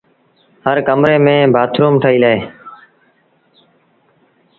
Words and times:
هر 0.65 0.77
ڪمري 0.87 1.17
ميݩ 1.25 1.51
بآٿروم 1.53 1.93
ٺهيٚل 2.03 2.23
اهي۔ 2.29 2.39